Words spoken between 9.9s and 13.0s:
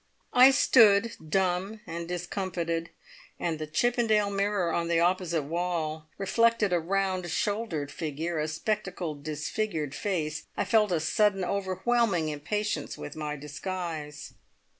face. I felt a sudden, overwhelming impatience